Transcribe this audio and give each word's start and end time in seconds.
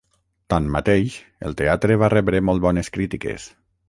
Tanmateix 0.51 1.17
el 1.49 1.53
teatre 1.59 1.97
va 2.05 2.09
rebre 2.13 2.39
molt 2.47 2.65
bones 2.65 2.91
crítiques. 2.97 3.47